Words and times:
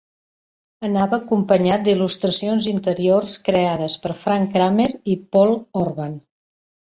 Anava 0.85 1.13
acompanyat 1.17 1.83
d'il·lustracions 1.87 2.69
interiors 2.71 3.35
creades 3.49 3.99
per 4.07 4.15
Frank 4.23 4.49
Kramer 4.57 4.89
i 5.13 5.17
Paul 5.37 5.53
Orban. 5.85 6.17